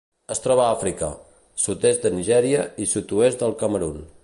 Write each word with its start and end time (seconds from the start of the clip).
Es 0.35 0.39
troba 0.45 0.63
a 0.67 0.71
Àfrica: 0.77 1.09
sud-est 1.65 2.07
de 2.09 2.13
Nigèria 2.15 2.65
i 2.87 2.89
sud-oest 2.95 3.45
del 3.45 3.57
Camerun. 3.63 4.03